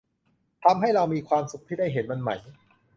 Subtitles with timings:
[0.63, 2.29] ทำให้เรามีความสุขที่ได้เห็นมันไหม